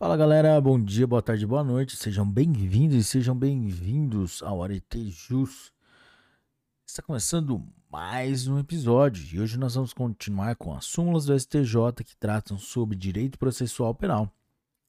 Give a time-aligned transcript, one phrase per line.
[0.00, 5.10] Fala galera, bom dia, boa tarde, boa noite, sejam bem-vindos e sejam bem-vindos ao Arete
[5.10, 5.74] Jus.
[6.86, 12.02] Está começando mais um episódio e hoje nós vamos continuar com as súmulas do STJ
[12.02, 14.32] que tratam sobre direito processual penal.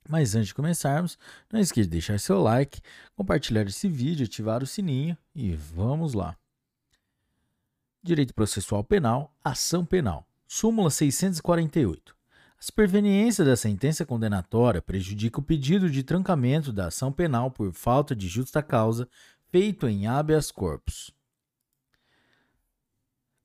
[0.08, 1.18] Mas antes de começarmos,
[1.52, 2.80] não esqueça de deixar seu like,
[3.14, 6.38] compartilhar esse vídeo, ativar o sininho e vamos lá.
[8.02, 10.26] Direito processual penal, ação penal.
[10.48, 12.21] Súmula 648.
[12.62, 18.16] A superveniência da sentença condenatória prejudica o pedido de trancamento da ação penal por falta
[18.16, 19.10] de justa causa
[19.50, 21.10] feito em habeas corpus.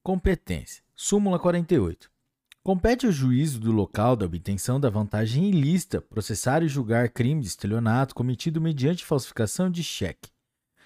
[0.02, 0.84] Competência.
[0.94, 2.10] Súmula 48.
[2.62, 7.48] Compete ao juízo do local da obtenção da vantagem ilícita processar e julgar crime de
[7.48, 10.28] estelionato cometido mediante falsificação de cheque.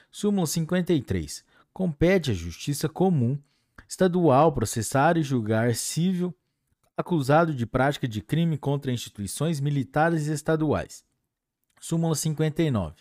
[0.08, 1.44] Súmula 53.
[1.72, 3.36] Compete à Justiça Comum
[3.88, 6.32] Estadual processar e julgar civil
[7.00, 11.04] acusado de prática de crime contra instituições militares estaduais.
[11.80, 12.94] Súmula 59.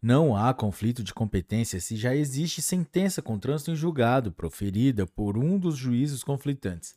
[0.00, 5.36] Não há conflito de competência se já existe sentença com trânsito em julgado proferida por
[5.36, 6.96] um dos juízos conflitantes.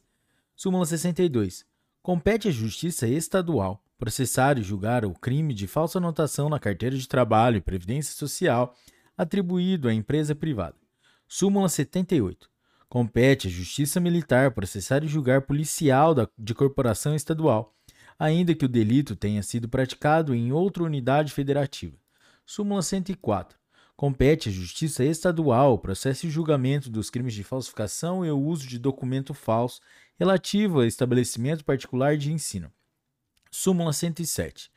[0.56, 1.66] Súmula 62.
[2.02, 7.08] Compete à Justiça Estadual processar e julgar o crime de falsa anotação na carteira de
[7.08, 8.76] trabalho e previdência social
[9.18, 10.76] atribuído à empresa privada.
[11.28, 12.50] Súmula 78.
[12.90, 17.76] Compete à Justiça Militar processar e julgar policial de corporação estadual,
[18.18, 21.98] ainda que o delito tenha sido praticado em outra unidade federativa.
[22.46, 23.60] Súmula 104.
[23.94, 28.66] Compete à Justiça Estadual o processo e julgamento dos crimes de falsificação e o uso
[28.66, 29.82] de documento falso
[30.18, 32.72] relativo a estabelecimento particular de ensino.
[33.52, 34.72] Súmula 107.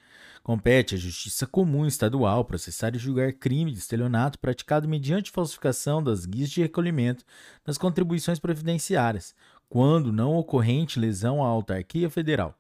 [0.51, 6.27] Compete à Justiça Comum Estadual processar e julgar crime de estelionato praticado mediante falsificação das
[6.27, 7.25] guias de recolhimento
[7.65, 9.33] das contribuições previdenciárias,
[9.69, 12.59] quando não ocorrente lesão à autarquia federal.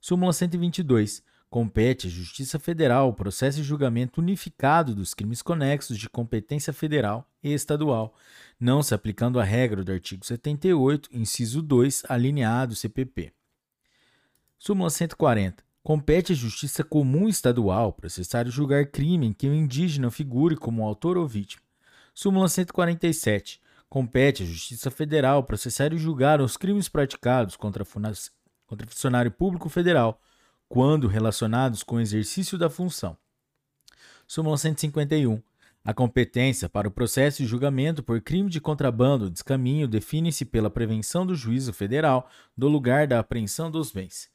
[0.00, 1.22] Súmula 122.
[1.50, 7.28] Compete à Justiça Federal o processo e julgamento unificado dos crimes conexos de competência federal
[7.44, 8.14] e estadual,
[8.58, 13.34] não se aplicando a regra do artigo 78, inciso 2, alineado CPP.
[14.58, 15.67] Súmula 140.
[15.88, 20.84] Compete à Justiça Comum Estadual processar e julgar crime em que o indígena figure como
[20.84, 21.62] autor ou vítima.
[22.12, 23.58] Súmula 147.
[23.88, 27.86] Compete à Justiça Federal processar e julgar os crimes praticados contra,
[28.66, 30.20] contra funcionário público federal,
[30.68, 33.16] quando relacionados com o exercício da função.
[34.26, 35.42] Súmula 151.
[35.82, 40.68] A competência para o processo e julgamento por crime de contrabando ou descaminho define-se pela
[40.68, 44.28] prevenção do juízo federal do lugar da apreensão dos bens.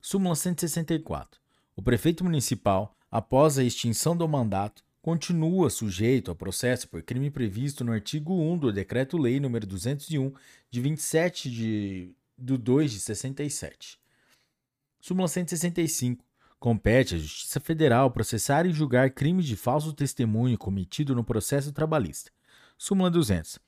[0.00, 1.40] Súmula 164.
[1.76, 7.84] O prefeito municipal, após a extinção do mandato, continua sujeito ao processo por crime previsto
[7.84, 10.32] no artigo 1 do Decreto-Lei nº 201,
[10.70, 13.98] de 27 de, do 2 de 67.
[15.00, 16.24] Súmula 165.
[16.58, 22.30] Compete à Justiça Federal processar e julgar crime de falso testemunho cometido no processo trabalhista.
[22.76, 23.58] Súmula 200.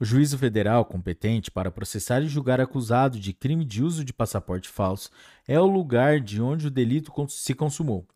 [0.00, 4.68] O juízo federal competente para processar e julgar acusado de crime de uso de passaporte
[4.68, 5.10] falso
[5.46, 8.06] é o lugar de onde o delito se consumou.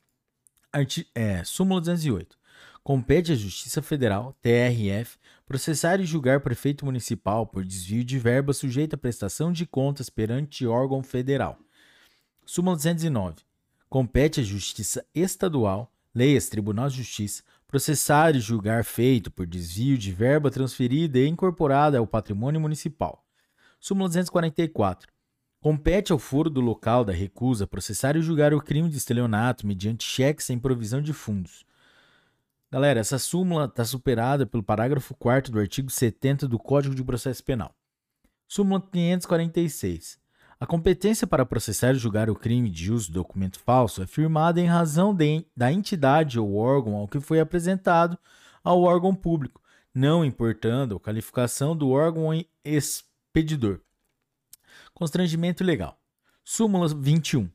[0.73, 2.39] Arti é, súmula 208.
[2.85, 8.95] Compete à Justiça Federal, TRF, processar e julgar prefeito municipal por desvio de verba sujeita
[8.95, 11.59] à prestação de contas perante órgão federal.
[12.47, 13.37] Súmula 209.
[13.89, 17.43] Compete à Justiça Estadual, leias Tribunal de Justiça,
[17.73, 23.25] processar e julgar feito por desvio de verba transferida e incorporada ao patrimônio municipal.
[23.81, 25.11] Súmula 244.
[25.59, 30.05] Compete ao foro do local da recusa processar e julgar o crime de estelionato mediante
[30.05, 31.65] cheque sem provisão de fundos.
[32.71, 37.43] Galera, essa súmula está superada pelo parágrafo 4 do artigo 70 do Código de Processo
[37.43, 37.75] Penal.
[38.47, 40.22] Súmula 546.
[40.63, 44.61] A competência para processar e julgar o crime de uso de documento falso é firmada
[44.61, 48.17] em razão de, da entidade ou órgão ao que foi apresentado
[48.63, 49.61] ao órgão público,
[49.93, 52.29] não importando a qualificação do órgão
[52.65, 53.81] expedidor.
[54.95, 55.99] Constrangimento legal.
[56.45, 57.51] Súmula 21.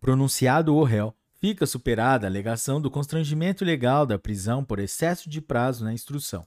[0.00, 5.40] Pronunciado o réu, fica superada a alegação do constrangimento legal da prisão por excesso de
[5.40, 6.46] prazo na instrução.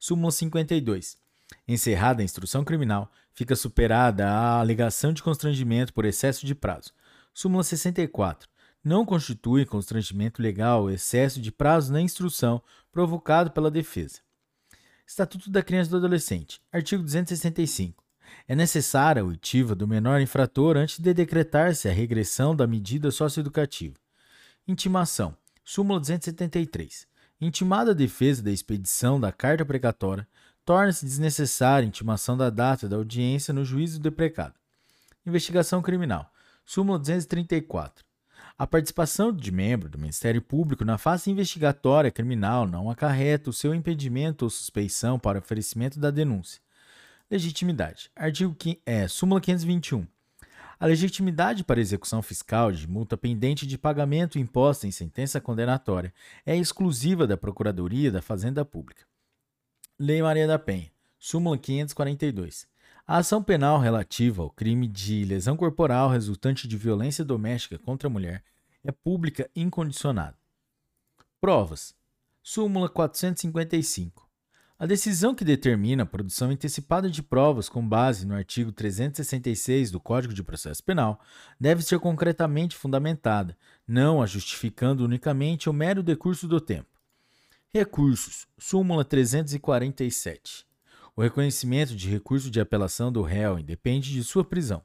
[0.00, 1.27] Súmula 52.
[1.66, 6.92] Encerrada a instrução criminal, fica superada a alegação de constrangimento por excesso de prazo.
[7.34, 8.48] Súmula 64.
[8.82, 14.20] Não constitui constrangimento legal o excesso de prazo na instrução provocado pela defesa.
[15.06, 16.60] Estatuto da Criança e do Adolescente.
[16.72, 18.04] Artigo 265.
[18.46, 23.96] É necessária a oitiva do menor infrator antes de decretar-se a regressão da medida socioeducativa.
[24.66, 25.36] Intimação.
[25.64, 27.06] Súmula 273.
[27.40, 30.26] Intimada a defesa da expedição da carta precatória,
[30.68, 34.52] torna-se desnecessária a intimação da data da audiência no juízo do precado.
[35.24, 36.30] Investigação criminal.
[36.62, 38.04] Súmula 234.
[38.58, 43.74] A participação de membro do Ministério Público na fase investigatória criminal não acarreta o seu
[43.74, 46.60] impedimento ou suspeição para oferecimento da denúncia.
[47.30, 48.10] Legitimidade.
[48.14, 50.06] Artigo 5, é, súmula 521.
[50.78, 56.12] A legitimidade para execução fiscal de multa pendente de pagamento imposta em sentença condenatória
[56.44, 59.08] é exclusiva da Procuradoria da Fazenda Pública.
[60.00, 60.92] Lei Maria da Penha.
[61.18, 62.68] Súmula 542.
[63.04, 68.10] A ação penal relativa ao crime de lesão corporal resultante de violência doméstica contra a
[68.10, 68.44] mulher
[68.84, 70.36] é pública incondicionada.
[71.40, 71.96] Provas.
[72.40, 74.30] Súmula 455.
[74.78, 79.98] A decisão que determina a produção antecipada de provas com base no artigo 366 do
[79.98, 81.20] Código de Processo Penal
[81.58, 86.97] deve ser concretamente fundamentada, não a justificando unicamente o mero decurso do tempo.
[87.74, 88.46] Recursos.
[88.56, 90.66] Súmula 347.
[91.14, 94.82] O reconhecimento de recurso de apelação do réu independe de sua prisão.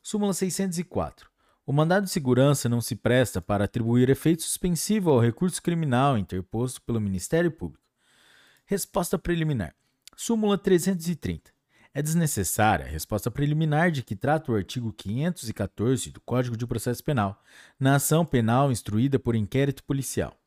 [0.00, 1.28] Súmula 604.
[1.66, 6.80] O mandado de segurança não se presta para atribuir efeito suspensivo ao recurso criminal interposto
[6.80, 7.84] pelo Ministério Público.
[8.64, 9.74] Resposta preliminar.
[10.16, 11.52] Súmula 330.
[11.92, 17.04] É desnecessária a resposta preliminar de que trata o artigo 514 do Código de Processo
[17.04, 17.38] Penal,
[17.78, 20.41] na ação penal instruída por inquérito policial.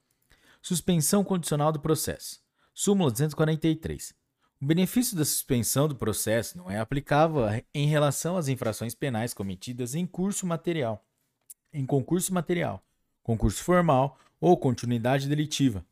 [0.68, 2.42] Suspensão condicional do processo.
[2.74, 4.16] Súmula 243.
[4.60, 9.94] O benefício da suspensão do processo não é aplicável em relação às infrações penais cometidas
[9.94, 11.06] em curso material,
[11.72, 12.84] em concurso material,
[13.22, 15.86] concurso formal ou continuidade delitiva,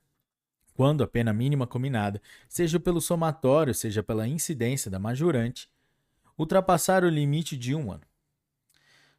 [0.73, 5.69] quando a pena mínima combinada, seja pelo somatório, seja pela incidência da majorante,
[6.35, 8.12] ultrapassar o limite de um ano.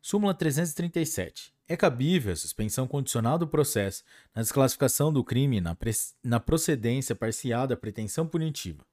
[0.07, 1.51] Súmula 337.
[1.67, 4.05] É cabível a suspensão condicional do processo
[4.35, 5.75] na desclassificação do crime na,
[6.23, 8.85] na procedência parcial da pretensão punitiva.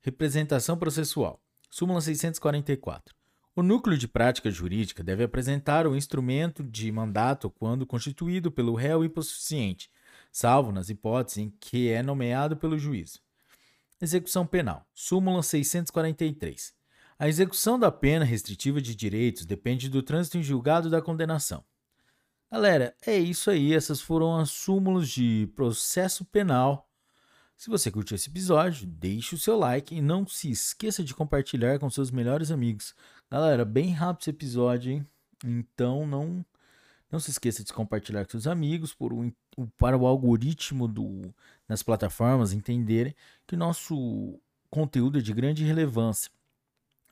[0.00, 1.40] Representação processual.
[1.70, 3.14] Súmula 644.
[3.54, 9.04] O núcleo de prática jurídica deve apresentar o instrumento de mandato quando constituído pelo réu
[9.04, 9.88] hipossuficiente,
[10.32, 13.20] salvo nas hipóteses em que é nomeado pelo juiz.
[14.02, 14.84] Execução penal.
[14.92, 16.79] Súmula 643.
[17.20, 21.62] A execução da pena restritiva de direitos depende do trânsito em julgado da condenação.
[22.50, 23.74] Galera, é isso aí.
[23.74, 26.88] Essas foram as súmulas de processo penal.
[27.58, 31.78] Se você curtiu esse episódio, deixe o seu like e não se esqueça de compartilhar
[31.78, 32.94] com seus melhores amigos.
[33.30, 35.06] Galera, bem rápido esse episódio, hein?
[35.44, 36.42] Então não
[37.12, 39.12] não se esqueça de compartilhar com seus amigos por
[39.76, 41.34] para o algoritmo do,
[41.68, 43.14] das plataformas entenderem
[43.46, 44.40] que nosso
[44.70, 46.30] conteúdo é de grande relevância.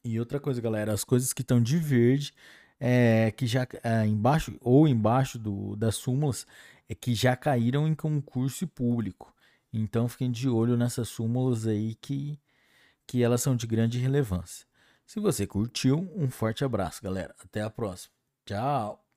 [0.04, 2.32] E outra coisa, galera, as coisas que estão de verde
[2.80, 6.46] é que já é, embaixo ou embaixo do, das súmulas
[6.88, 9.34] é que já caíram em concurso público.
[9.72, 12.38] Então fiquem de olho nessas súmulas aí que,
[13.06, 14.66] que elas são de grande relevância.
[15.06, 17.34] Se você curtiu, um forte abraço, galera.
[17.42, 18.14] Até a próxima.
[18.46, 19.07] Tchau.